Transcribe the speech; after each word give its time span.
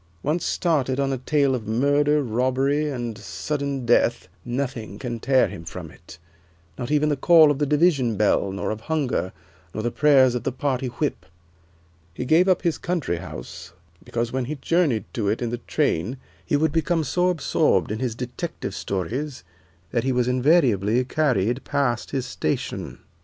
Once 0.23 0.43
started 0.43 0.99
on 0.99 1.13
a 1.13 1.19
tale 1.19 1.53
of 1.53 1.67
murder, 1.67 2.23
robbery, 2.23 2.89
and 2.89 3.19
sudden 3.19 3.85
death, 3.85 4.27
nothing 4.43 4.97
can 4.97 5.19
tear 5.19 5.47
him 5.47 5.63
from 5.63 5.91
it, 5.91 6.17
not 6.75 6.89
even 6.89 7.07
the 7.07 7.15
call 7.15 7.51
of 7.51 7.59
the 7.59 7.67
division 7.67 8.15
bell, 8.17 8.51
nor 8.51 8.71
of 8.71 8.81
hunger, 8.81 9.31
nor 9.75 9.83
the 9.83 9.91
prayers 9.91 10.33
of 10.33 10.41
the 10.41 10.51
party 10.51 10.87
Whip. 10.87 11.27
He 12.15 12.25
gave 12.25 12.47
up 12.47 12.63
his 12.63 12.79
country 12.79 13.17
house 13.17 13.73
because 14.03 14.31
when 14.31 14.45
he 14.45 14.55
journeyed 14.55 15.05
to 15.13 15.29
it 15.29 15.39
in 15.39 15.51
the 15.51 15.59
train 15.59 16.17
he 16.43 16.55
would 16.57 16.71
become 16.71 17.03
so 17.03 17.29
absorbed 17.29 17.91
in 17.91 17.99
his 17.99 18.15
detective 18.15 18.73
stories 18.73 19.43
that 19.91 20.03
he 20.03 20.11
was 20.11 20.27
invariably 20.27 21.05
carried 21.05 21.63
past 21.63 22.09
his 22.09 22.25
station." 22.25 22.97